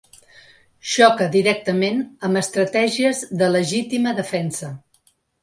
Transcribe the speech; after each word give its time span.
Xoca 0.91 1.27
directament 1.35 1.99
amb 2.29 2.41
estratègies 2.41 3.21
de 3.43 3.51
legítima 3.59 4.17
defensa. 4.23 4.73